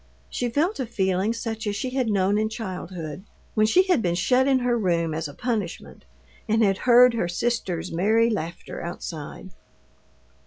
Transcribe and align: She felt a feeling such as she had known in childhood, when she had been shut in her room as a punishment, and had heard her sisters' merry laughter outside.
She 0.31 0.49
felt 0.49 0.79
a 0.79 0.87
feeling 0.87 1.31
such 1.31 1.67
as 1.67 1.75
she 1.75 1.91
had 1.91 2.09
known 2.09 2.39
in 2.39 2.49
childhood, 2.49 3.23
when 3.53 3.67
she 3.67 3.83
had 3.83 4.01
been 4.01 4.15
shut 4.15 4.47
in 4.47 4.57
her 4.57 4.75
room 4.75 5.13
as 5.13 5.27
a 5.27 5.33
punishment, 5.35 6.05
and 6.49 6.63
had 6.63 6.79
heard 6.89 7.13
her 7.13 7.27
sisters' 7.27 7.91
merry 7.91 8.27
laughter 8.31 8.81
outside. 8.81 9.51